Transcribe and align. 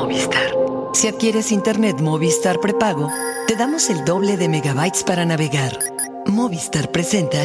Movistar. 0.00 0.56
Si 0.94 1.08
adquieres 1.08 1.52
Internet 1.52 2.00
Movistar 2.00 2.58
prepago, 2.58 3.10
te 3.46 3.54
damos 3.54 3.90
el 3.90 4.02
doble 4.06 4.38
de 4.38 4.48
megabytes 4.48 5.04
para 5.04 5.26
navegar. 5.26 5.78
Movistar 6.24 6.90
presenta. 6.90 7.38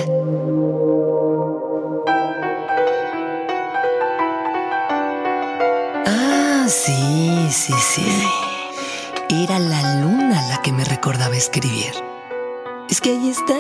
Ah, 6.07 6.65
sí, 6.69 7.49
sí, 7.51 7.73
sí. 7.73 8.07
Era 9.29 9.59
la 9.59 9.99
luna 9.99 10.47
la 10.47 10.61
que 10.61 10.71
me 10.71 10.85
recordaba 10.85 11.35
escribir. 11.35 11.91
Es 12.89 13.01
que 13.01 13.09
ahí 13.09 13.29
está, 13.31 13.57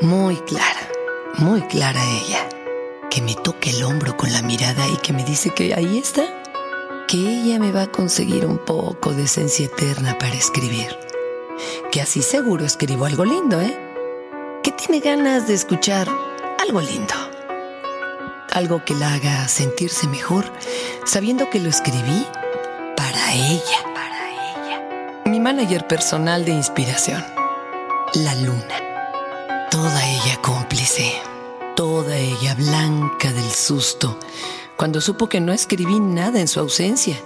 muy 0.00 0.36
clara, 0.36 0.88
muy 1.36 1.60
clara 1.62 2.00
ella, 2.02 2.48
que 3.10 3.20
me 3.20 3.34
toca 3.34 3.68
el 3.68 3.84
hombro 3.84 4.16
con 4.16 4.32
la 4.32 4.40
mirada 4.40 4.88
y 4.88 4.96
que 4.96 5.12
me 5.12 5.22
dice 5.22 5.50
que 5.50 5.74
ahí 5.74 5.98
está, 5.98 6.41
que 7.12 7.18
ella 7.18 7.58
me 7.58 7.72
va 7.72 7.82
a 7.82 7.92
conseguir 7.92 8.46
un 8.46 8.56
poco 8.56 9.12
de 9.12 9.24
esencia 9.24 9.66
eterna 9.66 10.16
para 10.16 10.32
escribir. 10.32 10.96
Que 11.90 12.00
así 12.00 12.22
seguro 12.22 12.64
escribo 12.64 13.04
algo 13.04 13.26
lindo, 13.26 13.60
¿eh? 13.60 13.78
Que 14.62 14.72
tiene 14.72 15.00
ganas 15.00 15.46
de 15.46 15.52
escuchar 15.52 16.08
algo 16.58 16.80
lindo. 16.80 17.12
Algo 18.52 18.82
que 18.86 18.94
la 18.94 19.12
haga 19.12 19.46
sentirse 19.48 20.08
mejor, 20.08 20.50
sabiendo 21.04 21.50
que 21.50 21.60
lo 21.60 21.68
escribí 21.68 22.26
para 22.96 23.34
ella. 23.34 23.92
Para 23.94 24.30
ella. 24.30 25.22
Mi 25.26 25.38
manager 25.38 25.86
personal 25.86 26.46
de 26.46 26.52
inspiración 26.52 27.22
la 28.14 28.34
luna. 28.36 29.68
Toda 29.70 30.08
ella 30.08 30.40
cómplice, 30.40 31.12
toda 31.76 32.16
ella 32.16 32.54
blanca 32.54 33.30
del 33.34 33.50
susto, 33.50 34.18
cuando 34.82 35.00
supo 35.00 35.28
que 35.28 35.38
no 35.38 35.52
escribí 35.52 36.00
nada 36.00 36.40
en 36.40 36.48
su 36.48 36.58
ausencia. 36.58 37.16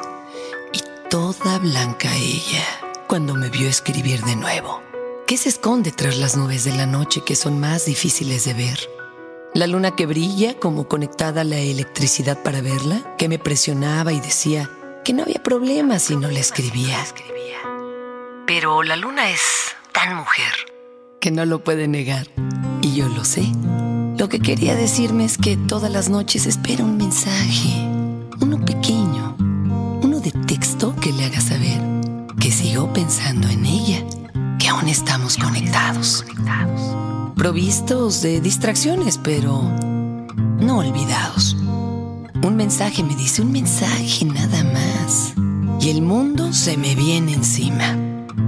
Y 0.74 0.82
toda 1.08 1.58
blanca 1.58 2.14
ella, 2.14 2.62
cuando 3.06 3.34
me 3.34 3.48
vio 3.48 3.66
escribir 3.66 4.20
de 4.24 4.36
nuevo. 4.36 4.82
¿Qué 5.26 5.38
se 5.38 5.48
esconde 5.48 5.90
tras 5.90 6.18
las 6.18 6.36
nubes 6.36 6.64
de 6.64 6.74
la 6.74 6.84
noche 6.84 7.22
que 7.24 7.34
son 7.34 7.58
más 7.58 7.86
difíciles 7.86 8.44
de 8.44 8.52
ver? 8.52 8.78
La 9.54 9.66
luna 9.66 9.96
que 9.96 10.04
brilla 10.04 10.60
como 10.60 10.86
conectada 10.86 11.40
a 11.40 11.44
la 11.44 11.56
electricidad 11.56 12.42
para 12.42 12.60
verla, 12.60 13.16
que 13.16 13.26
me 13.26 13.38
presionaba 13.38 14.12
y 14.12 14.20
decía 14.20 14.70
que 15.02 15.14
no 15.14 15.22
había 15.22 15.42
problema 15.42 15.98
si 15.98 16.14
no 16.14 16.30
la 16.30 16.40
escribía. 16.40 16.98
Pero 18.46 18.82
la 18.82 18.96
luna 18.96 19.30
es 19.30 19.40
tan 19.92 20.14
mujer 20.14 20.52
que 21.22 21.30
no 21.30 21.46
lo 21.46 21.64
puede 21.64 21.88
negar. 21.88 22.26
Y 22.82 22.94
yo 22.96 23.08
lo 23.08 23.24
sé. 23.24 23.50
Lo 24.18 24.30
que 24.30 24.40
quería 24.40 24.74
decirme 24.74 25.26
es 25.26 25.36
que 25.36 25.58
todas 25.58 25.90
las 25.90 26.08
noches 26.08 26.46
espera 26.46 26.84
un 26.84 26.96
mensaje, 26.96 27.86
uno 28.40 28.58
pequeño, 28.64 29.36
uno 30.02 30.20
de 30.20 30.32
texto 30.32 30.96
que 30.96 31.12
le 31.12 31.26
haga 31.26 31.40
saber 31.40 31.78
que 32.40 32.50
sigo 32.50 32.90
pensando 32.94 33.46
en 33.48 33.66
ella, 33.66 34.02
que 34.58 34.68
aún 34.68 34.88
estamos 34.88 35.36
conectados, 35.36 36.24
provistos 37.36 38.22
de 38.22 38.40
distracciones, 38.40 39.18
pero 39.18 39.60
no 40.60 40.78
olvidados. 40.78 41.54
Un 42.42 42.56
mensaje 42.56 43.02
me 43.02 43.14
dice, 43.16 43.42
un 43.42 43.52
mensaje 43.52 44.24
nada 44.24 44.64
más. 44.64 45.34
Y 45.78 45.90
el 45.90 46.00
mundo 46.00 46.54
se 46.54 46.78
me 46.78 46.94
viene 46.94 47.34
encima 47.34 47.96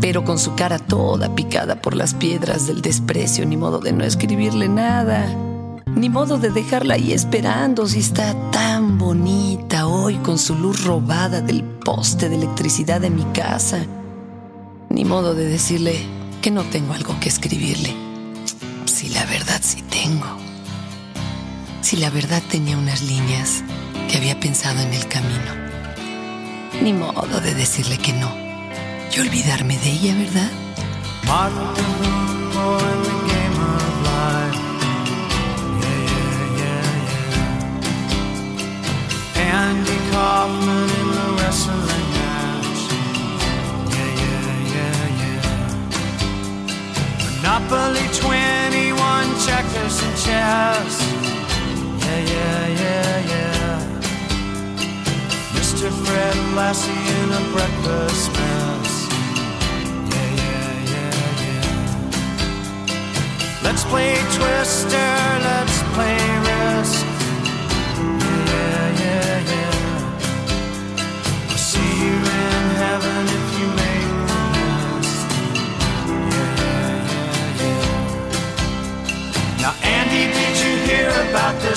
pero 0.00 0.22
con 0.24 0.38
su 0.38 0.54
cara 0.54 0.78
toda 0.78 1.34
picada 1.34 1.82
por 1.82 1.96
las 1.96 2.14
piedras 2.14 2.66
del 2.66 2.82
desprecio, 2.82 3.44
ni 3.44 3.56
modo 3.56 3.80
de 3.80 3.92
no 3.92 4.04
escribirle 4.04 4.68
nada, 4.68 5.28
ni 5.98 6.08
modo 6.08 6.38
de 6.38 6.50
dejarla 6.50 6.94
ahí 6.94 7.12
esperando 7.12 7.88
si 7.88 7.98
está 7.98 8.32
tan 8.52 8.98
bonita 8.98 9.88
hoy 9.88 10.14
con 10.18 10.38
su 10.38 10.54
luz 10.54 10.84
robada 10.84 11.40
del 11.40 11.64
poste 11.64 12.28
de 12.28 12.36
electricidad 12.36 13.00
de 13.00 13.10
mi 13.10 13.24
casa, 13.32 13.84
ni 14.90 15.04
modo 15.04 15.34
de 15.34 15.46
decirle 15.46 15.98
que 16.40 16.52
no 16.52 16.62
tengo 16.62 16.92
algo 16.94 17.18
que 17.18 17.28
escribirle, 17.28 17.92
si 18.84 19.08
la 19.08 19.24
verdad 19.26 19.60
sí 19.60 19.82
tengo, 19.82 20.38
si 21.80 21.96
la 21.96 22.10
verdad 22.10 22.42
tenía 22.48 22.78
unas 22.78 23.02
líneas 23.02 23.64
que 24.08 24.18
había 24.18 24.38
pensado 24.38 24.80
en 24.80 24.92
el 24.92 25.08
camino, 25.08 25.52
ni 26.80 26.92
modo 26.92 27.40
de 27.40 27.54
decirle 27.54 27.98
que 27.98 28.12
no. 28.12 28.30
Y 29.10 29.20
olvidarme 29.20 29.76
de 29.78 29.90
ella, 29.90 30.14
¿verdad? 30.14 30.50
Kaufman 40.18 40.90
in 41.00 41.08
the 41.16 41.26
wrestling 41.38 42.08
match. 42.16 42.80
Yeah, 43.94 44.10
yeah, 44.22 44.74
yeah, 44.74 45.22
yeah. 45.22 45.62
Monopoly 47.36 48.06
21 48.18 49.28
checkers 49.46 49.96
and 50.02 50.16
chess. 50.24 50.94
Yeah, 52.02 52.20
yeah, 52.34 52.62
yeah, 52.82 53.32
yeah. 53.32 53.78
Mr. 55.54 55.86
Fred 56.02 56.36
Lassie 56.56 57.04
in 57.18 57.28
a 57.40 57.42
breakfast 57.54 58.26
mess. 58.38 58.92
Let's 63.62 63.84
play 63.84 64.12
Twister, 64.36 65.10
let's 65.46 65.78
play 65.94 66.27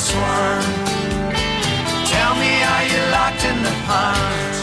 one? 0.09 0.65
Tell 2.09 2.33
me, 2.41 2.51
are 2.73 2.85
you 2.91 3.01
locked 3.13 3.43
in 3.45 3.57
the 3.61 3.75
punch? 3.85 4.57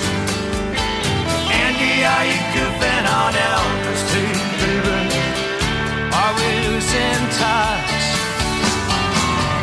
Andy, 1.62 1.94
are 2.14 2.26
you 2.30 2.40
goofing 2.54 3.06
on 3.06 3.32
Elvis 3.50 4.02
too, 4.10 4.34
baby? 4.58 4.98
Are 6.20 6.32
we 6.38 6.48
losing 6.66 7.22
touch? 7.38 8.02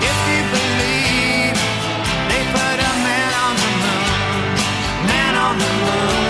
If 0.09 0.19
you 0.31 0.41
believe 0.55 1.57
they 2.31 2.41
put 2.55 2.77
a 2.89 2.93
man 3.07 3.31
on 3.45 3.53
the 3.63 3.71
moon, 3.83 4.47
man 5.11 5.33
on 5.35 5.55
the 5.59 5.71
moon. 5.83 6.24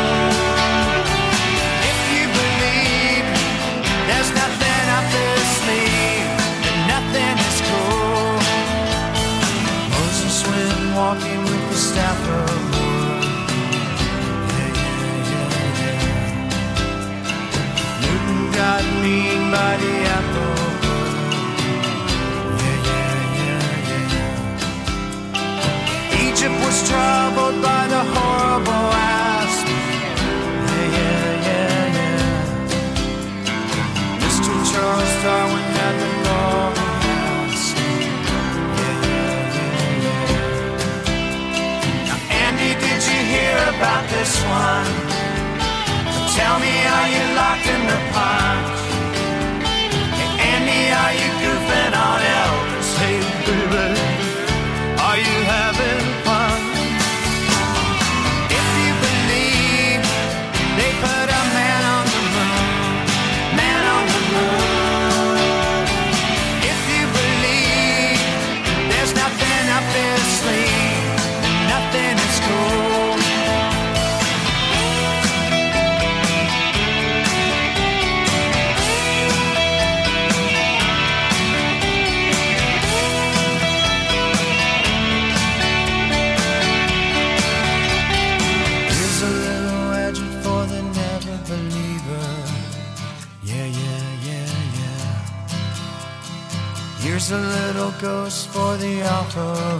For. 99.31 99.79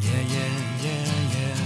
Yeah, 0.00 0.22
yeah, 0.34 0.54
yeah, 0.84 1.06
yeah. 1.36 1.60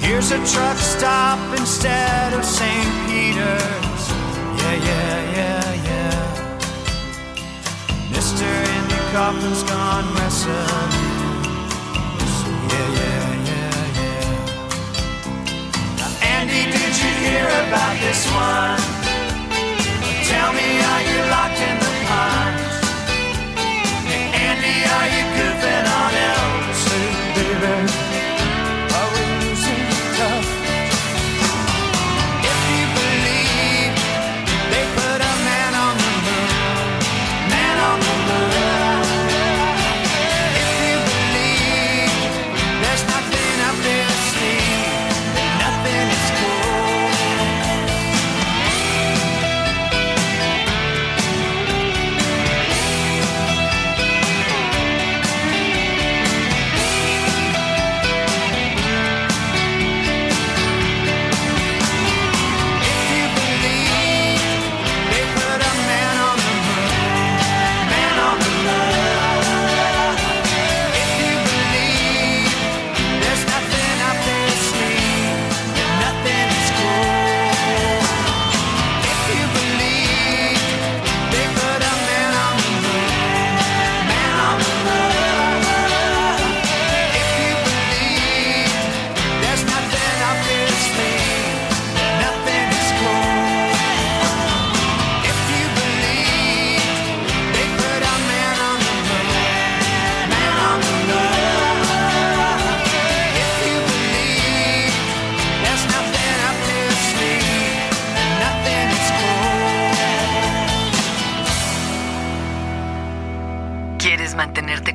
Here's 0.00 0.30
a 0.32 0.38
truck 0.52 0.78
stop 0.78 1.38
instead 1.58 2.32
of 2.32 2.44
St. 2.44 2.90
Peter's. 3.06 4.04
Yeah, 4.60 4.76
yeah, 4.88 5.36
yeah, 5.36 5.88
yeah. 5.88 6.20
Mister 8.10 8.44
Andy 8.44 9.00
Kaufman's 9.12 9.62
gone 9.64 10.06
wrestling. 10.14 10.92
Yeah, 12.72 12.88
yeah, 12.98 13.24
yeah, 13.50 13.76
yeah. 14.00 14.30
Now, 15.98 16.10
Andy, 16.36 16.62
did 16.74 16.94
you 17.02 17.12
hear 17.24 17.46
about 17.66 17.94
this 18.00 18.22
one? 18.32 18.80
Tell 20.30 20.50
me, 20.52 20.68
are 20.90 21.02
you 21.10 21.18
locked 21.30 21.60
in 21.68 21.76
the 21.84 21.92
pines? 22.08 22.67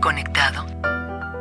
Conectado? 0.03 0.65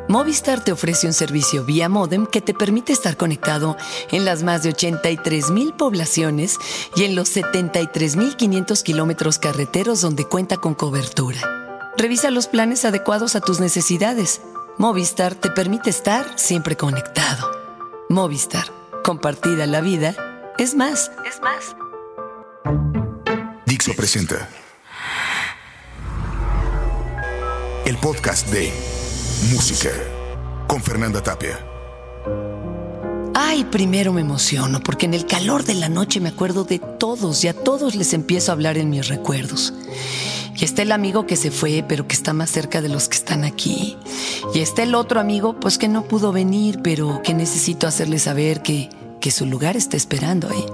Movistar 0.09 0.62
te 0.62 0.73
ofrece 0.73 1.06
un 1.06 1.12
servicio 1.12 1.64
vía 1.64 1.88
modem 1.88 2.26
que 2.26 2.41
te 2.41 2.55
permite 2.55 2.93
estar 2.93 3.17
conectado 3.17 3.76
en 4.11 4.25
las 4.25 4.43
más 4.43 4.62
de 4.62 4.70
83 4.70 5.50
mil 5.50 5.73
poblaciones 5.73 6.59
y 6.94 7.05
en 7.05 7.14
los 7.14 7.29
73 7.31 8.17
mil 8.17 8.37
500 8.37 8.82
kilómetros 8.82 9.38
carreteros 9.38 10.00
donde 10.00 10.26
cuenta 10.26 10.59
con 10.59 10.75
cobertura. 10.75 11.41
Revisa 11.97 12.31
los 12.31 12.47
planes 12.47 12.85
adecuados 12.85 13.37
a 13.37 13.41
tus 13.41 13.59
necesidades. 13.59 14.43
Movistar 14.79 15.35
te 15.35 15.50
permite 15.50 15.91
estar 15.91 16.38
siempre 16.38 16.76
conectado. 16.76 17.50
Movistar, 18.09 18.67
compartida 19.03 19.67
la 19.67 19.81
vida, 19.81 20.14
es 20.59 20.75
más, 20.75 21.11
es 21.26 21.41
más. 21.41 21.76
Dixo 23.67 23.94
presenta 23.94 24.49
el 27.84 27.96
podcast 27.96 28.49
de 28.50 28.73
Música 29.50 29.90
con 30.69 30.81
Fernanda 30.81 31.20
Tapia. 31.20 31.58
Ay, 33.34 33.64
primero 33.64 34.12
me 34.12 34.20
emociono 34.20 34.81
porque 34.81 35.06
en 35.06 35.14
el 35.14 35.26
calor 35.26 35.64
de 35.64 35.75
la 35.75 35.88
noche 35.88 36.20
me 36.20 36.29
acuerdo 36.29 36.62
de 36.62 36.79
todos 36.79 37.43
y 37.43 37.49
a 37.49 37.55
todos 37.55 37.96
les 37.96 38.12
empiezo 38.12 38.52
a 38.52 38.55
hablar 38.55 38.79
en 38.79 38.88
mis 38.88 39.08
recuerdos. 39.08 39.75
Y 40.55 40.64
está 40.64 40.82
el 40.82 40.93
amigo 40.93 41.26
que 41.26 41.34
se 41.34 41.50
fue, 41.50 41.84
pero 41.87 42.06
que 42.06 42.14
está 42.14 42.32
más 42.32 42.50
cerca 42.50 42.81
de 42.82 42.88
los 42.88 43.08
que 43.08 43.17
están 43.17 43.43
aquí. 43.43 43.96
Y 44.55 44.61
está 44.61 44.85
el 44.85 44.94
otro 44.94 45.19
amigo, 45.19 45.58
pues 45.58 45.76
que 45.76 45.88
no 45.88 46.05
pudo 46.05 46.31
venir, 46.31 46.81
pero 46.85 47.20
que 47.25 47.35
necesito 47.35 47.88
hacerle 47.88 48.20
saber 48.20 48.62
que, 48.62 48.90
que 49.20 49.32
su 49.32 49.44
lugar 49.44 49.76
está 49.76 49.96
esperando 49.96 50.49
ahí. 50.49 50.64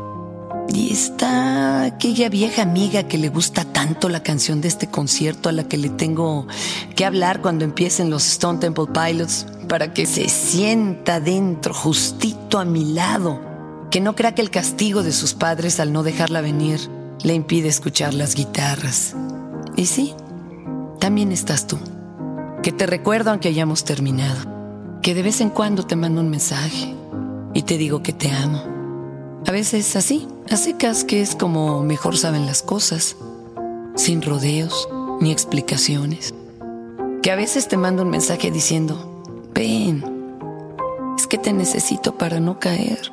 Y 0.68 0.92
está 0.92 1.84
aquella 1.84 2.28
vieja 2.28 2.62
amiga 2.62 3.04
que 3.04 3.18
le 3.18 3.30
gusta 3.30 3.64
tanto 3.64 4.08
la 4.08 4.22
canción 4.22 4.60
de 4.60 4.68
este 4.68 4.86
concierto 4.88 5.48
a 5.48 5.52
la 5.52 5.64
que 5.64 5.78
le 5.78 5.88
tengo 5.88 6.46
que 6.94 7.04
hablar 7.04 7.40
cuando 7.40 7.64
empiecen 7.64 8.10
los 8.10 8.26
Stone 8.26 8.58
Temple 8.58 8.86
Pilots 8.92 9.46
para 9.68 9.92
que 9.92 10.06
se 10.06 10.28
sienta 10.28 11.20
dentro, 11.20 11.72
justito 11.72 12.58
a 12.58 12.64
mi 12.64 12.92
lado. 12.92 13.40
Que 13.90 14.00
no 14.00 14.14
crea 14.14 14.34
que 14.34 14.42
el 14.42 14.50
castigo 14.50 15.02
de 15.02 15.12
sus 15.12 15.34
padres 15.34 15.80
al 15.80 15.92
no 15.92 16.02
dejarla 16.02 16.42
venir 16.42 16.80
le 17.22 17.34
impide 17.34 17.68
escuchar 17.68 18.12
las 18.12 18.34
guitarras. 18.34 19.14
Y 19.76 19.86
sí, 19.86 20.14
también 21.00 21.32
estás 21.32 21.66
tú. 21.66 21.78
Que 22.62 22.72
te 22.72 22.86
recuerdo 22.86 23.30
aunque 23.30 23.48
hayamos 23.48 23.84
terminado. 23.84 25.00
Que 25.02 25.14
de 25.14 25.22
vez 25.22 25.40
en 25.40 25.48
cuando 25.48 25.86
te 25.86 25.96
mando 25.96 26.20
un 26.20 26.28
mensaje 26.28 26.94
y 27.54 27.62
te 27.62 27.78
digo 27.78 28.02
que 28.02 28.12
te 28.12 28.30
amo. 28.30 28.77
A 29.46 29.52
veces 29.52 29.96
así, 29.96 30.26
a 30.50 30.56
secas, 30.56 31.04
que 31.04 31.22
es 31.22 31.34
como 31.34 31.82
mejor 31.82 32.16
saben 32.16 32.46
las 32.46 32.62
cosas, 32.62 33.16
sin 33.96 34.22
rodeos 34.22 34.88
ni 35.20 35.32
explicaciones. 35.32 36.34
Que 37.22 37.30
a 37.30 37.36
veces 37.36 37.68
te 37.68 37.76
mando 37.76 38.02
un 38.02 38.10
mensaje 38.10 38.50
diciendo, 38.50 39.22
ven, 39.54 40.04
es 41.16 41.26
que 41.26 41.38
te 41.38 41.52
necesito 41.52 42.16
para 42.16 42.40
no 42.40 42.58
caer. 42.58 43.12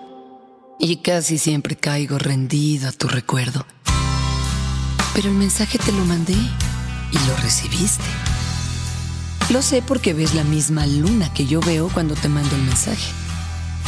Y 0.79 0.97
casi 0.97 1.37
siempre 1.37 1.75
caigo 1.75 2.17
rendido 2.17 2.89
a 2.89 2.91
tu 2.91 3.07
recuerdo. 3.07 3.65
Pero 5.13 5.29
el 5.29 5.35
mensaje 5.35 5.77
te 5.77 5.91
lo 5.91 6.03
mandé 6.05 6.33
y 6.33 7.27
lo 7.27 7.35
recibiste. 7.41 8.03
Lo 9.51 9.61
sé 9.61 9.81
porque 9.81 10.13
ves 10.13 10.33
la 10.33 10.43
misma 10.43 10.85
luna 10.85 11.31
que 11.33 11.45
yo 11.45 11.61
veo 11.61 11.89
cuando 11.93 12.15
te 12.15 12.27
mando 12.27 12.55
el 12.55 12.63
mensaje. 12.63 13.24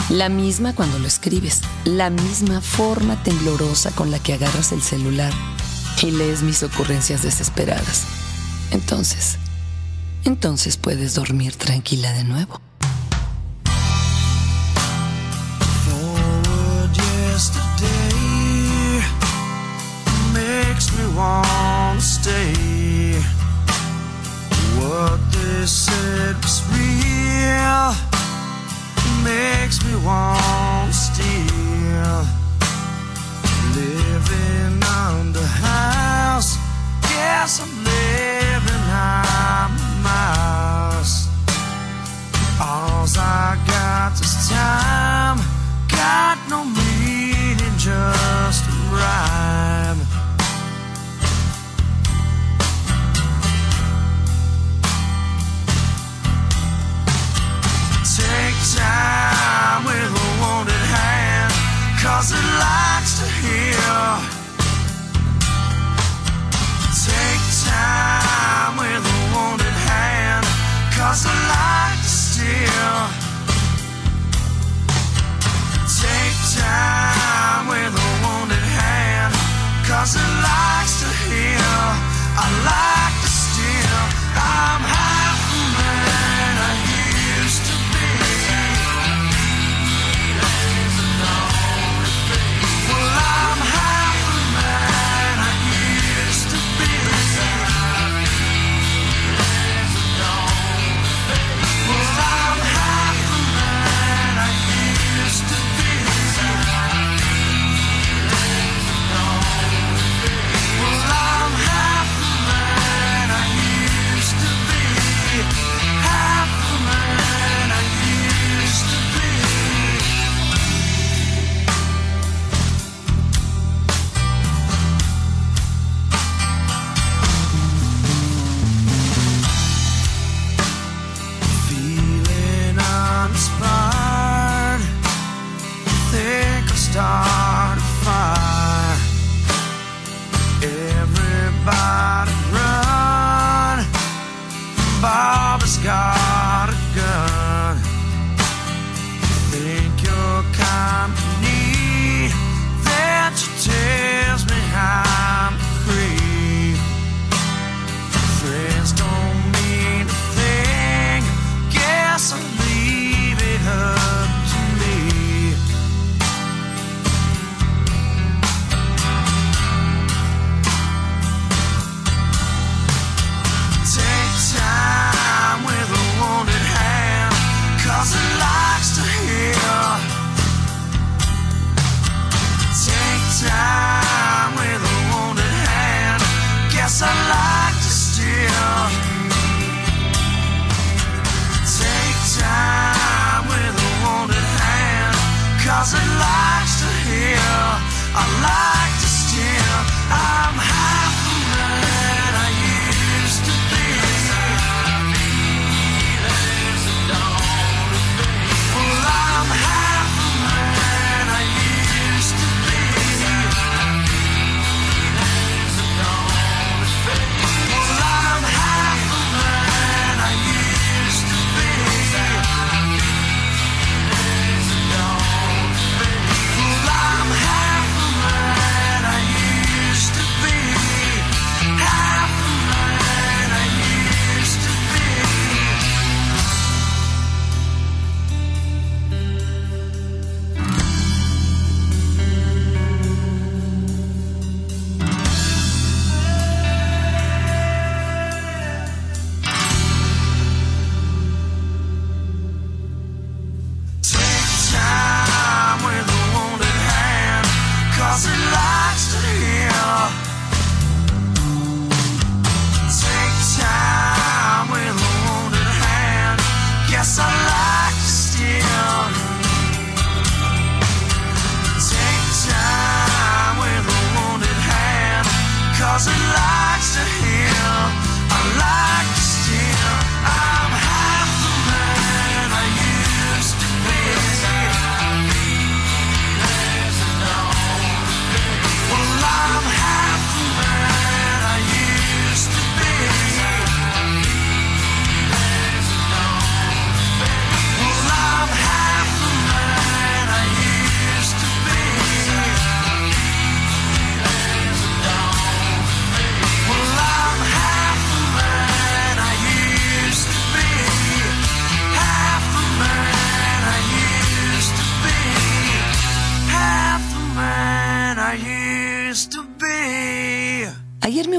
La 0.09 0.29
misma 0.29 0.73
cuando 0.73 0.99
lo 0.99 1.07
escribes, 1.07 1.61
la 1.83 2.09
misma 2.09 2.61
forma 2.61 3.21
temblorosa 3.23 3.91
con 3.91 4.09
la 4.09 4.19
que 4.19 4.33
agarras 4.33 4.71
el 4.71 4.81
celular 4.81 5.33
y 6.01 6.11
lees 6.11 6.43
mis 6.43 6.63
ocurrencias 6.63 7.23
desesperadas. 7.23 8.05
Entonces, 8.71 9.37
entonces 10.23 10.77
puedes 10.77 11.13
dormir 11.13 11.57
tranquila 11.57 12.13
de 12.13 12.23
nuevo. 12.23 12.61
makes 29.27 29.83
me 29.83 29.93
want 30.05 30.87
to 30.87 30.97
steal. 31.05 32.19
living 33.75 34.81
on 34.83 35.33
the 35.33 35.45
house. 35.45 36.57
Yes, 37.11 37.59
I'm 37.61 37.76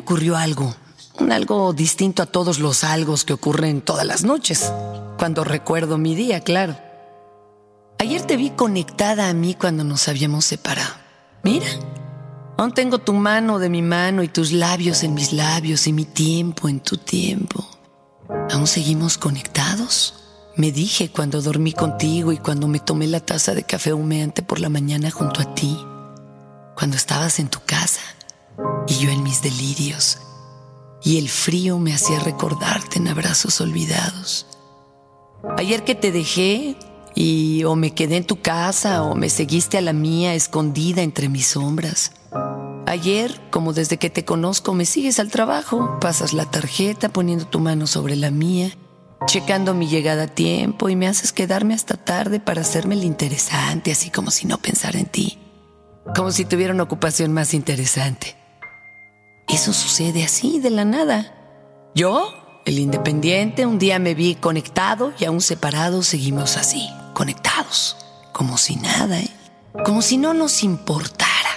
ocurrió 0.09 0.39
algo, 0.39 0.75
un 1.21 1.33
algo 1.33 1.75
distinto 1.75 2.23
a 2.23 2.27
todos 2.27 2.61
los 2.61 2.83
algos 2.83 3.27
que 3.27 3.35
ocurren 3.35 3.83
todas 3.83 4.07
las 4.07 4.25
noches, 4.25 4.73
cuando 5.19 5.45
recuerdo 5.45 5.99
mi 5.99 6.15
día, 6.15 6.41
claro. 6.41 6.79
Ayer 7.99 8.23
te 8.23 8.39
vi 8.39 8.49
conectada 8.49 9.29
a 9.29 9.35
mí 9.35 9.53
cuando 9.53 9.85
nos 9.85 10.09
habíamos 10.09 10.47
separado. 10.47 10.95
Mira, 11.43 11.67
aún 12.57 12.73
tengo 12.73 13.01
tu 13.01 13.13
mano 13.13 13.59
de 13.59 13.69
mi 13.69 13.83
mano 13.83 14.23
y 14.23 14.29
tus 14.29 14.51
labios 14.51 15.03
en 15.03 15.13
mis 15.13 15.35
labios 15.35 15.87
y 15.87 15.93
mi 15.93 16.07
tiempo 16.07 16.71
en 16.71 16.81
tu 16.81 16.97
tiempo. 16.97 17.69
¿Aún 18.51 18.67
seguimos 18.67 19.19
conectados? 19.19 20.15
Me 20.57 20.73
dije 20.73 21.11
cuando 21.11 21.43
dormí 21.43 21.75
contigo 21.75 22.33
y 22.33 22.39
cuando 22.39 22.67
me 22.67 22.81
tomé 22.81 23.09
la 23.09 23.21
taza 23.21 23.53
de 23.53 23.65
café 23.65 23.93
humeante 23.93 24.41
por 24.41 24.59
la 24.59 24.71
mañana 24.71 25.11
junto 25.11 25.43
a 25.43 25.55
ti, 25.55 25.79
cuando 26.75 26.97
estabas 26.97 27.39
en 27.41 27.49
tu 27.51 27.61
casa 27.67 28.01
y 28.87 28.95
yo 28.95 29.11
en 29.11 29.23
mis 29.23 29.43
delirios, 29.43 30.19
y 31.03 31.19
el 31.19 31.29
frío 31.29 31.79
me 31.79 31.95
hacía 31.95 32.19
recordarte 32.21 32.99
en 32.99 33.09
abrazos 33.09 33.61
olvidados. 33.61 34.47
Ayer 35.57 35.85
que 35.85 35.95
te 35.95 36.11
dejé 36.11 36.77
y 37.15 37.65
o 37.65 37.77
me 37.77 37.95
quedé 37.95 38.17
en 38.17 38.27
tu 38.27 38.41
casa 38.41 39.03
o 39.03 39.15
me 39.15 39.29
seguiste 39.29 39.79
a 39.79 39.81
la 39.81 39.93
mía 39.93 40.35
escondida 40.35 41.03
entre 41.03 41.29
mis 41.29 41.49
sombras. 41.49 42.13
Ayer, 42.87 43.39
como 43.51 43.75
desde 43.75 43.99
que 43.99 44.09
te 44.09 44.25
conozco, 44.25 44.73
me 44.73 44.87
sigues 44.87 45.21
al 45.21 45.31
trabajo, 45.31 45.99
pasas 46.01 46.33
la 46.33 46.51
tarjeta 46.51 47.11
poniendo 47.11 47.47
tu 47.47 47.61
mano 47.61 47.87
sobre 47.87 48.17
la 48.17 48.31
mía, 48.31 48.71
checando 49.27 49.75
mi 49.75 49.89
llegada 49.89 50.23
a 50.23 50.35
tiempo 50.35 50.89
y 50.89 50.97
me 50.97 51.07
haces 51.07 51.33
quedarme 51.33 51.75
hasta 51.75 51.97
tarde 51.97 52.41
para 52.41 52.63
hacerme 52.63 52.95
el 52.95 53.05
interesante, 53.05 53.93
así 53.93 54.11
como 54.11 54.31
si 54.31 54.47
no 54.47 54.57
pensara 54.57 54.99
en 54.99 55.07
ti, 55.07 55.39
como 56.17 56.31
si 56.33 56.47
tuviera 56.47 56.73
una 56.73 56.85
ocupación 56.85 57.33
más 57.33 57.53
interesante. 57.53 58.38
Eso 59.49 59.73
sucede 59.73 60.25
así, 60.25 60.61
de 60.61 60.71
la 60.71 60.85
nada. 60.85 61.35
Yo, 61.95 62.35
el 62.67 62.79
independiente, 62.79 63.65
un 63.65 63.79
día 63.79 63.99
me 63.99 64.15
vi 64.15 64.35
conectado 64.35 65.13
y 65.19 65.25
aún 65.25 65.41
separados 65.41 66.07
seguimos 66.07 66.57
así, 66.57 66.89
conectados, 67.15 67.97
como 68.33 68.59
si 68.59 68.77
nada, 68.77 69.19
¿eh? 69.19 69.31
como 69.85 70.03
si 70.03 70.19
no 70.19 70.35
nos 70.35 70.63
importara, 70.63 71.51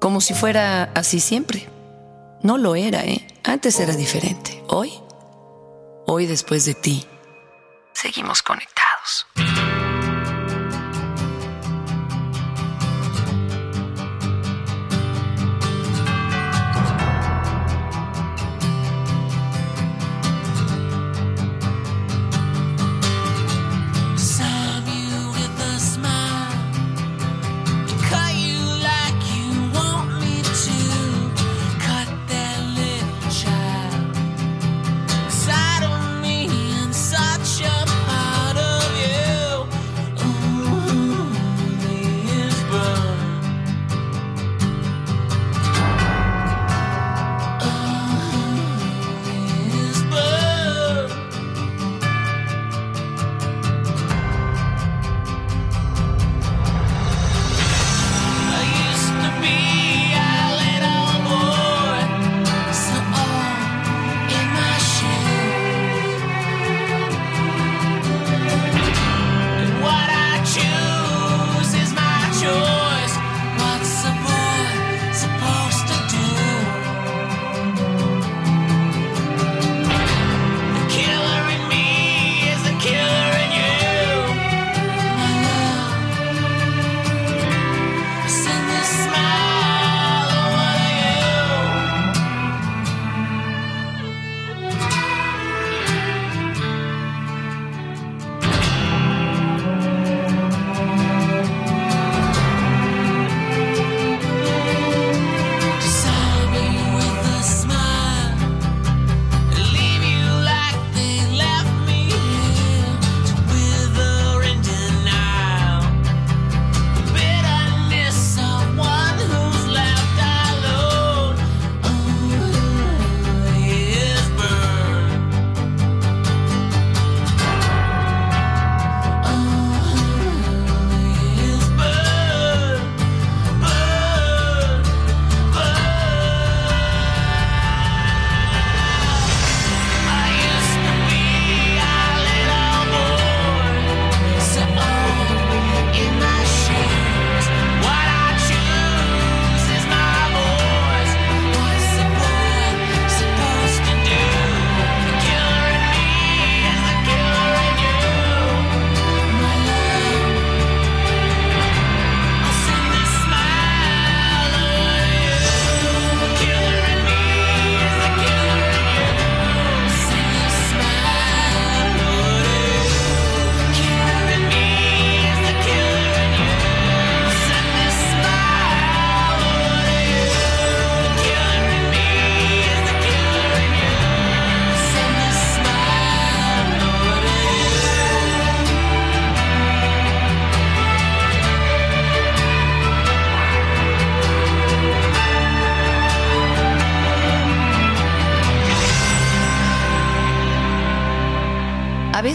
como 0.00 0.20
si 0.20 0.34
fuera 0.34 0.90
así 0.94 1.20
siempre. 1.20 1.68
No 2.42 2.58
lo 2.58 2.76
era, 2.76 3.04
¿eh? 3.04 3.26
Antes 3.44 3.80
era 3.80 3.96
diferente. 3.96 4.62
Hoy, 4.68 4.92
hoy 6.06 6.26
después 6.26 6.64
de 6.64 6.74
ti, 6.74 7.04
seguimos 7.92 8.42
conectados. 8.42 9.26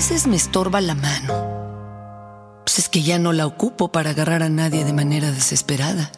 Veces 0.04 0.28
me 0.28 0.36
estorba 0.36 0.82
la 0.82 0.96
mano. 0.96 2.60
Pues 2.66 2.78
es 2.78 2.90
que 2.90 3.04
ya 3.04 3.20
no 3.20 3.32
la 3.32 3.48
ocupo 3.48 3.90
para 3.90 4.10
agarrar 4.10 4.44
a 4.44 4.50
nadie 4.50 4.84
de 4.84 4.92
manera 4.92 5.32
desesperada. 5.32 6.12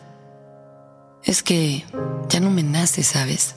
Es 1.23 1.43
que 1.43 1.85
ya 2.27 2.39
no 2.39 2.49
me 2.49 2.63
nace, 2.63 3.03
¿sabes? 3.03 3.53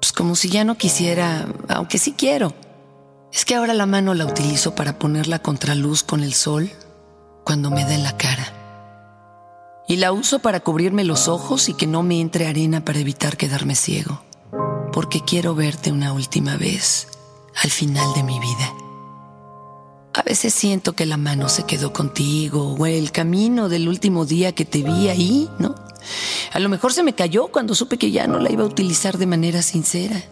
Pues 0.00 0.12
como 0.12 0.34
si 0.34 0.48
ya 0.48 0.64
no 0.64 0.76
quisiera, 0.76 1.46
aunque 1.68 1.98
sí 1.98 2.14
quiero. 2.18 2.54
Es 3.32 3.44
que 3.44 3.54
ahora 3.54 3.72
la 3.72 3.86
mano 3.86 4.14
la 4.14 4.26
utilizo 4.26 4.74
para 4.74 4.98
ponerla 4.98 5.38
contra 5.38 5.76
luz 5.76 6.02
con 6.02 6.24
el 6.24 6.34
sol 6.34 6.68
cuando 7.44 7.70
me 7.70 7.82
en 7.82 8.02
la 8.02 8.16
cara. 8.16 8.48
Y 9.86 9.98
la 9.98 10.10
uso 10.10 10.40
para 10.40 10.58
cubrirme 10.58 11.04
los 11.04 11.28
ojos 11.28 11.68
y 11.68 11.74
que 11.74 11.86
no 11.86 12.02
me 12.02 12.20
entre 12.20 12.48
arena 12.48 12.84
para 12.84 12.98
evitar 12.98 13.36
quedarme 13.36 13.76
ciego. 13.76 14.24
Porque 14.92 15.20
quiero 15.20 15.54
verte 15.54 15.92
una 15.92 16.12
última 16.12 16.56
vez 16.56 17.06
al 17.62 17.70
final 17.70 18.12
de 18.14 18.24
mi 18.24 18.40
vida. 18.40 18.89
Veces 20.30 20.54
siento 20.54 20.92
que 20.92 21.06
la 21.06 21.16
mano 21.16 21.48
se 21.48 21.64
quedó 21.64 21.92
contigo 21.92 22.76
o 22.78 22.86
el 22.86 23.10
camino 23.10 23.68
del 23.68 23.88
último 23.88 24.26
día 24.26 24.52
que 24.52 24.64
te 24.64 24.80
vi 24.84 25.08
ahí, 25.08 25.50
¿no? 25.58 25.74
A 26.52 26.60
lo 26.60 26.68
mejor 26.68 26.92
se 26.92 27.02
me 27.02 27.16
cayó 27.16 27.48
cuando 27.48 27.74
supe 27.74 27.98
que 27.98 28.12
ya 28.12 28.28
no 28.28 28.38
la 28.38 28.48
iba 28.52 28.62
a 28.62 28.68
utilizar 28.68 29.18
de 29.18 29.26
manera 29.26 29.60
sincera. 29.60 30.22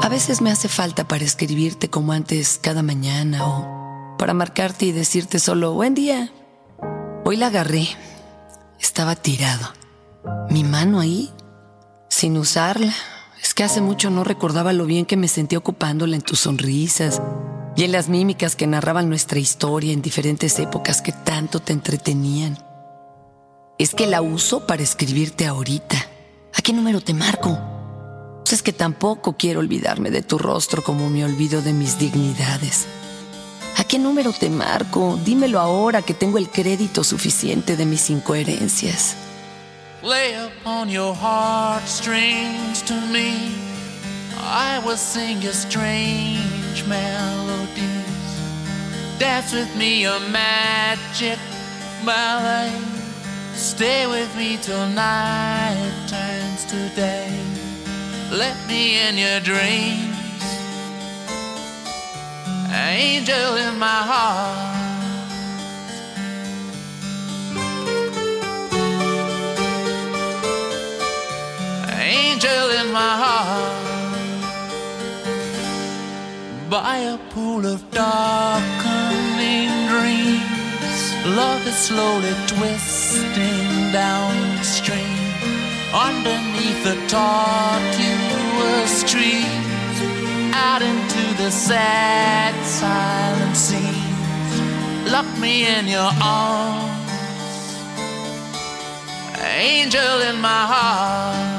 A 0.00 0.08
veces 0.08 0.40
me 0.40 0.52
hace 0.52 0.68
falta 0.68 1.08
para 1.08 1.24
escribirte 1.24 1.90
como 1.90 2.12
antes 2.12 2.60
cada 2.62 2.84
mañana 2.84 3.44
o 3.44 4.16
para 4.18 4.34
marcarte 4.34 4.86
y 4.86 4.92
decirte 4.92 5.40
solo 5.40 5.72
buen 5.72 5.94
día. 5.94 6.30
Hoy 7.24 7.36
la 7.36 7.48
agarré. 7.48 7.88
Estaba 8.78 9.16
tirado. 9.16 9.66
Mi 10.48 10.62
mano 10.62 11.00
ahí, 11.00 11.32
sin 12.08 12.38
usarla. 12.38 12.94
Es 13.42 13.52
que 13.52 13.64
hace 13.64 13.80
mucho 13.80 14.10
no 14.10 14.22
recordaba 14.22 14.72
lo 14.72 14.86
bien 14.86 15.06
que 15.06 15.16
me 15.16 15.26
sentía 15.26 15.58
ocupándola 15.58 16.14
en 16.14 16.22
tus 16.22 16.38
sonrisas 16.38 17.20
y 17.76 17.84
en 17.84 17.92
las 17.92 18.08
mímicas 18.08 18.56
que 18.56 18.66
narraban 18.66 19.08
nuestra 19.08 19.38
historia 19.38 19.92
en 19.92 20.02
diferentes 20.02 20.58
épocas 20.58 21.02
que 21.02 21.12
tanto 21.12 21.60
te 21.60 21.72
entretenían. 21.72 22.58
Es 23.78 23.94
que 23.94 24.06
la 24.06 24.22
uso 24.22 24.66
para 24.66 24.82
escribirte 24.82 25.46
ahorita. 25.46 25.96
¿A 26.54 26.62
qué 26.62 26.72
número 26.72 27.00
te 27.00 27.14
marco? 27.14 27.58
Pues 28.44 28.52
es 28.52 28.62
que 28.62 28.72
tampoco 28.72 29.36
quiero 29.36 29.60
olvidarme 29.60 30.10
de 30.10 30.22
tu 30.22 30.38
rostro 30.38 30.84
como 30.84 31.10
me 31.10 31.24
olvido 31.24 31.62
de 31.62 31.72
mis 31.72 31.98
dignidades. 31.98 32.86
¿A 33.76 33.84
qué 33.84 33.98
número 33.98 34.32
te 34.32 34.50
marco? 34.50 35.18
Dímelo 35.24 35.58
ahora 35.58 36.02
que 36.02 36.14
tengo 36.14 36.38
el 36.38 36.48
crédito 36.48 37.02
suficiente 37.02 37.76
de 37.76 37.86
mis 37.86 38.08
incoherencias. 38.10 39.16
Lay 40.02 40.34
upon 40.36 40.88
your 40.88 41.16
heartstrings 41.16 42.82
to 42.84 42.94
me. 43.10 43.50
I 44.38 44.78
will 44.84 44.98
sing 44.98 45.40
your 45.40 45.54
strange 45.54 46.84
melodies. 46.86 47.43
Dance 49.24 49.54
with 49.54 49.74
me 49.74 50.02
your 50.02 50.20
magic 50.20 51.38
my 52.04 52.04
ballet. 52.04 52.70
Stay 53.54 54.06
with 54.06 54.30
me 54.36 54.58
till 54.60 54.86
night 54.88 55.92
turns 56.06 56.66
to 56.66 56.90
day. 56.94 57.32
Let 58.30 58.54
me 58.68 59.00
in 59.00 59.16
your 59.16 59.40
dreams. 59.40 60.42
Angel 62.70 63.56
in 63.66 63.78
my 63.78 64.00
heart. 64.10 64.72
angel 71.98 72.66
in 72.80 72.92
my 72.92 73.12
heart 73.22 73.94
by 76.68 76.98
a 76.98 77.16
pool 77.30 77.64
of 77.64 77.90
dreams. 77.90 78.83
Love 81.26 81.66
is 81.66 81.74
slowly 81.74 82.34
twisting 82.46 83.90
downstream 83.92 85.18
underneath 85.94 86.84
the 86.84 86.96
tortuous 87.08 89.02
trees, 89.10 89.46
out 90.52 90.82
into 90.82 91.42
the 91.42 91.50
sad, 91.50 92.54
silent 92.66 93.56
scenes. 93.56 95.10
Lock 95.10 95.26
me 95.38 95.66
in 95.66 95.86
your 95.88 96.10
arms, 96.22 97.10
angel 99.56 100.20
in 100.28 100.40
my 100.42 100.66
heart. 100.66 101.53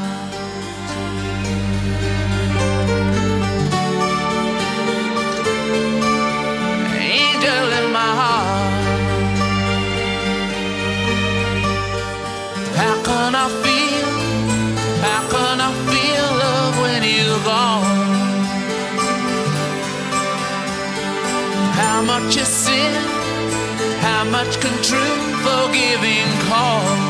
Much 22.26 22.38
is 22.38 22.48
sin? 22.48 22.94
How 24.02 24.24
much 24.26 24.60
can 24.60 24.74
true 24.82 25.18
forgiving 25.46 26.28
cost? 26.50 27.02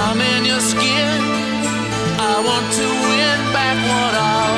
I'm 0.00 0.20
in 0.20 0.44
your 0.46 0.60
skin. 0.60 1.20
I 2.18 2.34
want 2.48 2.66
to 2.78 2.86
win 3.08 3.38
back 3.52 3.76
what 3.90 4.14
I've 4.14 4.55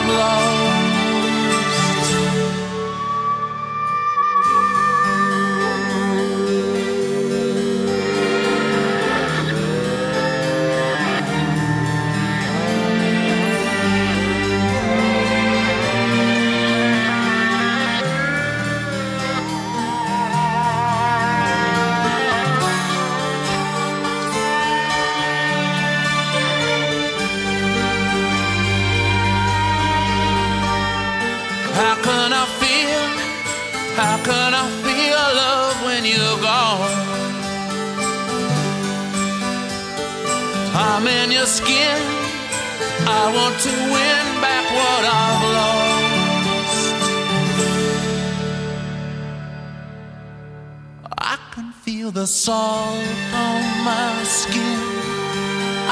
salt 52.49 53.05
on 53.47 53.63
my 53.85 54.23
skin. 54.25 54.81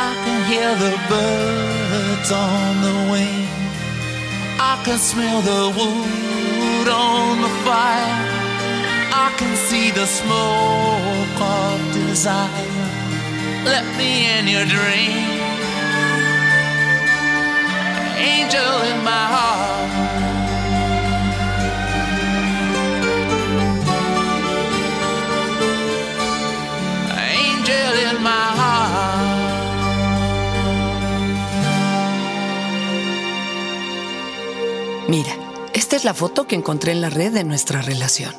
I 0.08 0.12
can 0.24 0.40
hear 0.50 0.70
the 0.84 0.94
birds 1.12 2.30
on 2.32 2.70
the 2.86 2.96
wing. 3.12 3.48
I 4.72 4.74
can 4.86 4.98
smell 5.10 5.40
the 5.52 5.64
wood 5.78 6.88
on 6.88 7.42
the 7.46 7.52
fire. 7.66 8.16
I 9.24 9.28
can 9.38 9.54
see 9.68 9.90
the 9.90 10.06
smoke 10.06 11.38
of 11.60 11.76
desire. 11.92 12.72
Let 13.72 13.84
me 13.98 14.10
in 14.36 14.44
your 14.54 14.66
dream. 14.76 15.28
Angel 18.32 18.74
in 18.90 18.98
my 19.04 19.24
heart. 19.36 19.75
Mira, 35.16 35.32
esta 35.72 35.96
es 35.96 36.04
la 36.04 36.12
foto 36.12 36.46
que 36.46 36.56
encontré 36.56 36.92
en 36.92 37.00
la 37.00 37.08
red 37.08 37.32
de 37.32 37.42
nuestra 37.42 37.80
relación. 37.80 38.34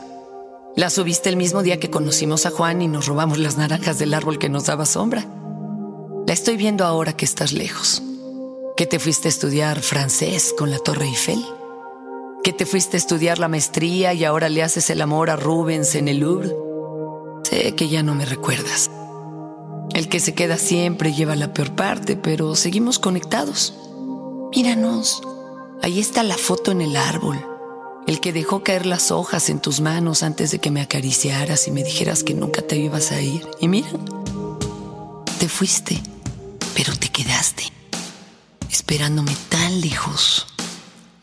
La 0.76 0.92
subiste 0.92 1.28
el 1.28 1.36
mismo 1.36 1.64
día 1.64 1.80
que 1.80 1.90
conocimos 1.90 2.46
a 2.46 2.52
Juan 2.52 2.84
y 2.84 2.88
nos 2.88 3.08
robamos 3.08 3.40
las 3.40 3.58
naranjas 3.58 3.98
del 3.98 4.14
árbol 4.14 4.38
que 4.38 4.48
nos 4.48 4.66
daba 4.68 4.86
sombra. 4.86 5.26
La 6.28 6.34
estoy 6.34 6.56
viendo 6.56 6.86
ahora 6.86 7.14
que 7.14 7.26
estás 7.26 7.52
lejos. 7.52 8.04
Que 8.76 8.86
te 8.86 9.00
fuiste 9.00 9.28
a 9.28 9.30
estudiar 9.30 9.82
francés 9.82 10.54
con 10.56 10.70
la 10.70 10.78
Torre 10.78 11.06
Eiffel. 11.06 11.44
Que 12.44 12.54
te 12.54 12.68
fuiste 12.68 12.96
a 12.96 13.00
estudiar 13.00 13.40
la 13.40 13.48
maestría 13.48 14.14
y 14.14 14.24
ahora 14.24 14.48
le 14.48 14.62
haces 14.62 14.92
el 14.92 15.02
amor 15.02 15.32
a 15.32 15.36
Rubens 15.36 15.96
en 15.96 16.10
el 16.10 16.20
Louvre. 16.20 16.56
Sé 17.42 17.74
que 17.74 17.90
ya 17.90 18.04
no 18.04 18.14
me 18.14 18.26
recuerdas. 18.26 18.92
El 19.96 20.10
que 20.10 20.20
se 20.20 20.36
queda 20.36 20.60
siempre 20.60 21.12
lleva 21.12 21.36
la 21.36 21.54
peor 21.54 21.72
parte, 21.72 22.18
pero 22.18 22.54
seguimos 22.54 23.00
conectados. 23.00 23.74
Míranos. 24.56 25.24
Ahí 25.84 26.00
está 26.00 26.24
la 26.24 26.38
foto 26.38 26.72
en 26.72 26.82
el 26.82 26.96
árbol, 26.96 27.40
el 28.08 28.20
que 28.20 28.34
dejó 28.34 28.64
caer 28.64 28.86
las 28.86 29.12
hojas 29.12 29.50
en 29.50 29.60
tus 29.60 29.80
manos 29.80 30.24
antes 30.24 30.52
de 30.52 30.60
que 30.60 30.72
me 30.72 30.82
acariciaras 30.82 31.68
y 31.68 31.72
me 31.72 31.84
dijeras 31.84 32.24
que 32.24 32.34
nunca 32.34 32.62
te 32.62 32.78
ibas 32.78 33.12
a 33.12 33.22
ir. 33.22 33.48
Y 33.62 33.68
mira, 33.68 33.90
te 35.40 35.48
fuiste, 35.48 36.02
pero 36.76 36.96
te 36.96 37.10
quedaste, 37.10 37.64
esperándome 38.70 39.36
tan 39.50 39.80
lejos. 39.80 40.48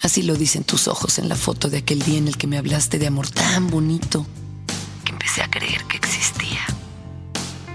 Así 0.01 0.23
lo 0.23 0.35
dicen 0.35 0.65
tus 0.65 0.87
ojos 0.87 1.19
en 1.19 1.29
la 1.29 1.37
foto 1.37 1.69
de 1.69 1.79
aquel 1.79 2.01
día 2.03 2.19
en 2.19 2.29
el 2.29 2.37
que 2.37 2.47
me 2.47 2.59
hablaste 2.59 2.99
de 2.99 3.09
amor 3.09 3.29
tan 3.29 3.69
bonito 3.69 4.25
que 5.05 5.13
empecé 5.13 5.43
a 5.43 5.51
creer 5.51 5.85
que 5.85 5.97
existía. 5.97 6.61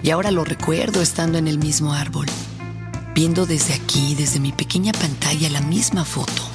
Y 0.02 0.12
ahora 0.12 0.32
lo 0.32 0.46
recuerdo 0.46 1.02
estando 1.02 1.38
en 1.38 1.48
el 1.48 1.60
mismo 1.60 1.94
árbol, 1.94 2.28
viendo 3.13 3.46
desde 3.46 3.74
aquí, 3.74 4.15
desde 4.15 4.39
mi 4.39 4.54
pequeña 4.54 4.94
pantalla, 4.94 5.50
la 5.50 5.62
misma 5.62 6.06
foto. 6.06 6.48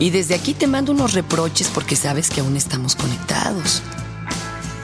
Y 0.00 0.08
desde 0.08 0.34
aquí 0.34 0.54
te 0.54 0.66
mando 0.66 0.92
unos 0.92 1.12
reproches 1.12 1.68
porque 1.68 1.94
sabes 1.94 2.30
que 2.30 2.40
aún 2.40 2.56
estamos 2.56 2.96
conectados. 2.96 3.82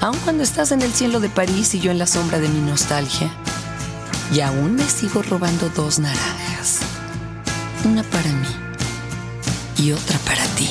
Aun 0.03 0.19
cuando 0.19 0.43
estás 0.45 0.73
en 0.73 0.83
el 0.83 0.93
cielo 0.93 1.21
de 1.21 1.31
París 1.31 1.75
y 1.75 1.81
yo 1.81 1.91
en 1.91 1.99
la 1.99 2.07
sombra 2.07 2.39
de 2.39 2.49
mi 2.49 2.61
nostalgia. 2.61 3.33
Y 4.31 4.41
aún 4.41 4.75
me 4.75 4.89
sigo 4.89 5.23
robando 5.23 5.71
dos 5.71 5.99
naranjas. 5.99 6.81
Una 7.87 8.03
para 8.03 8.31
mí 8.31 8.49
y 9.79 9.93
otra 9.93 10.19
para 10.19 10.45
ti. 10.57 10.69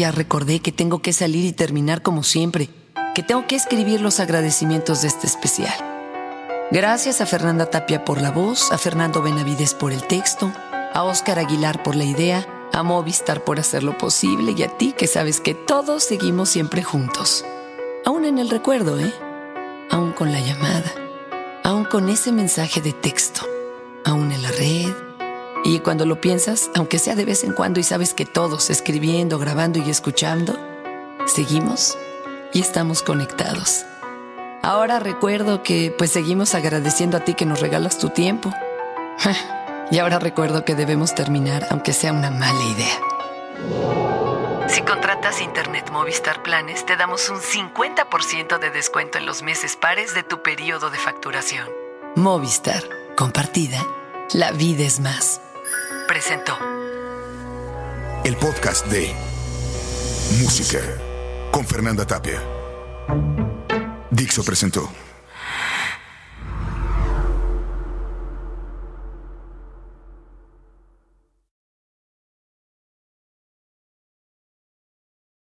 Ya 0.00 0.10
recordé 0.10 0.60
que 0.60 0.72
tengo 0.72 1.02
que 1.02 1.12
salir 1.12 1.44
y 1.44 1.52
terminar 1.52 2.00
como 2.00 2.22
siempre, 2.22 2.70
que 3.14 3.22
tengo 3.22 3.46
que 3.46 3.54
escribir 3.54 4.00
los 4.00 4.18
agradecimientos 4.18 5.02
de 5.02 5.08
este 5.08 5.26
especial. 5.26 5.74
Gracias 6.70 7.20
a 7.20 7.26
Fernanda 7.26 7.66
Tapia 7.66 8.02
por 8.02 8.18
la 8.18 8.30
voz, 8.30 8.72
a 8.72 8.78
Fernando 8.78 9.20
Benavides 9.20 9.74
por 9.74 9.92
el 9.92 10.02
texto, 10.04 10.50
a 10.94 11.02
Óscar 11.02 11.38
Aguilar 11.38 11.82
por 11.82 11.96
la 11.96 12.04
idea, 12.04 12.48
a 12.72 12.82
Movistar 12.82 13.44
por 13.44 13.60
hacerlo 13.60 13.98
posible 13.98 14.54
y 14.56 14.62
a 14.62 14.68
ti 14.68 14.94
que 14.96 15.06
sabes 15.06 15.38
que 15.38 15.52
todos 15.52 16.02
seguimos 16.02 16.48
siempre 16.48 16.82
juntos. 16.82 17.44
Aún 18.06 18.24
en 18.24 18.38
el 18.38 18.48
recuerdo, 18.48 18.98
¿eh? 18.98 19.12
Aún 19.90 20.12
con 20.12 20.32
la 20.32 20.40
llamada, 20.40 20.94
aún 21.62 21.84
con 21.84 22.08
ese 22.08 22.32
mensaje 22.32 22.80
de 22.80 22.94
texto, 22.94 23.42
aún 24.06 24.32
en 24.32 24.42
la 24.42 24.50
red. 24.52 24.89
Y 25.70 25.78
cuando 25.78 26.04
lo 26.04 26.20
piensas, 26.20 26.68
aunque 26.74 26.98
sea 26.98 27.14
de 27.14 27.24
vez 27.24 27.44
en 27.44 27.52
cuando 27.52 27.78
y 27.78 27.84
sabes 27.84 28.12
que 28.12 28.26
todos, 28.26 28.70
escribiendo, 28.70 29.38
grabando 29.38 29.78
y 29.78 29.88
escuchando, 29.88 30.58
seguimos 31.26 31.96
y 32.52 32.60
estamos 32.60 33.02
conectados. 33.02 33.86
Ahora 34.64 34.98
recuerdo 34.98 35.62
que 35.62 35.94
pues 35.96 36.10
seguimos 36.10 36.56
agradeciendo 36.56 37.18
a 37.18 37.20
ti 37.20 37.34
que 37.34 37.46
nos 37.46 37.60
regalas 37.60 37.98
tu 37.98 38.10
tiempo. 38.10 38.52
Y 39.92 39.98
ahora 39.98 40.20
recuerdo 40.20 40.64
que 40.64 40.76
debemos 40.76 41.16
terminar 41.16 41.66
aunque 41.70 41.92
sea 41.92 42.12
una 42.12 42.30
mala 42.30 42.62
idea. 42.62 42.94
Si 44.68 44.82
contratas 44.82 45.40
Internet 45.40 45.90
Movistar 45.90 46.44
Planes, 46.44 46.86
te 46.86 46.96
damos 46.96 47.28
un 47.28 47.40
50% 47.40 48.60
de 48.60 48.70
descuento 48.70 49.18
en 49.18 49.26
los 49.26 49.42
meses 49.42 49.74
pares 49.74 50.14
de 50.14 50.22
tu 50.22 50.42
periodo 50.42 50.90
de 50.90 50.98
facturación. 50.98 51.68
Movistar, 52.14 52.84
compartida, 53.16 53.84
la 54.32 54.52
vida 54.52 54.84
es 54.84 55.00
más. 55.00 55.40
El 58.24 58.36
podcast 58.36 58.84
de 58.88 59.14
Música 60.42 60.80
con 61.52 61.64
Fernanda 61.64 62.04
Tapia. 62.04 62.42
Dixo 64.10 64.42
presentó. 64.42 64.90